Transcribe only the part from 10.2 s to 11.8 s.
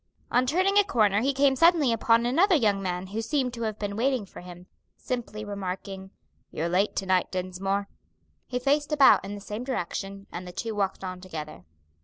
and the two walked on together.